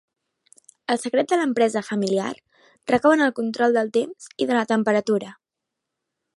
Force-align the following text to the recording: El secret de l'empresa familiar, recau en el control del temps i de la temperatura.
El 0.93 0.99
secret 1.01 1.29
de 1.33 1.37
l'empresa 1.41 1.83
familiar, 1.89 2.31
recau 2.93 3.15
en 3.19 3.23
el 3.27 3.37
control 3.43 3.79
del 3.79 3.95
temps 3.99 4.33
i 4.45 4.51
de 4.53 4.59
la 4.61 4.67
temperatura. 4.75 5.31